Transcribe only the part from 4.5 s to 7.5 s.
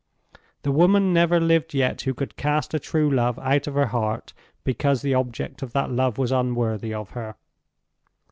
because the object of that love was unworthy of her.